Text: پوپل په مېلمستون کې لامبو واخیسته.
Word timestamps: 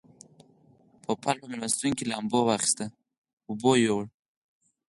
پوپل 1.03 1.35
په 1.41 1.45
مېلمستون 1.51 1.91
کې 1.97 2.09
لامبو 2.11 2.39
واخیسته. 2.45 2.85